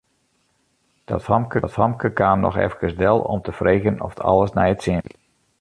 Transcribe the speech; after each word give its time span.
Dat 1.05 1.23
famke 1.71 2.13
kaam 2.13 2.39
noch 2.39 2.57
efkes 2.57 2.95
del 3.01 3.19
om 3.21 3.41
te 3.41 3.51
freegjen 3.59 4.01
oft 4.07 4.19
alles 4.29 4.51
nei't 4.57 4.83
sin 4.85 5.01
wie. 5.05 5.17